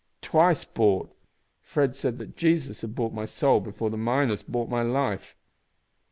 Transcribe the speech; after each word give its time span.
Twice 0.23 0.65
bought! 0.65 1.15
Fred 1.61 1.95
said 1.95 2.17
that 2.17 2.35
Jesus 2.35 2.81
had 2.81 2.95
bought 2.95 3.13
my 3.13 3.25
soul 3.25 3.59
before 3.59 3.91
the 3.91 3.97
miners 3.99 4.41
bought 4.41 4.67
my 4.67 4.81
life." 4.81 5.35